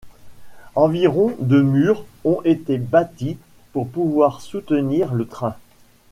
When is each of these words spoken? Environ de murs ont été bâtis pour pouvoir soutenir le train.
Environ 0.73 1.35
de 1.39 1.61
murs 1.61 2.03
ont 2.23 2.41
été 2.43 2.79
bâtis 2.79 3.37
pour 3.71 3.87
pouvoir 3.87 4.41
soutenir 4.41 5.13
le 5.13 5.27
train. 5.27 5.55